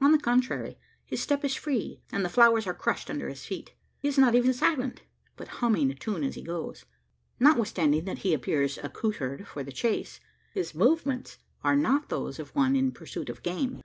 On 0.00 0.12
the 0.12 0.18
contrary, 0.20 0.78
his 1.04 1.20
step 1.20 1.44
is 1.44 1.56
free, 1.56 2.00
and 2.12 2.24
the 2.24 2.28
flowers 2.28 2.68
are 2.68 2.72
crushed 2.72 3.10
under 3.10 3.28
his 3.28 3.46
feet. 3.46 3.74
He 3.98 4.06
is 4.06 4.16
not 4.16 4.36
even 4.36 4.52
silent; 4.54 5.02
but 5.36 5.48
humming 5.58 5.90
a 5.90 5.96
tune 5.96 6.22
as 6.22 6.36
he 6.36 6.42
goes. 6.42 6.84
Notwithstanding 7.40 8.04
that 8.04 8.18
he 8.18 8.32
appears 8.32 8.78
accoutred 8.78 9.48
for 9.48 9.64
the 9.64 9.72
chase, 9.72 10.20
his 10.54 10.72
movements 10.72 11.38
are 11.64 11.74
not 11.74 12.10
those 12.10 12.38
of 12.38 12.54
one 12.54 12.76
in 12.76 12.92
pursuit 12.92 13.28
of 13.28 13.42
game. 13.42 13.82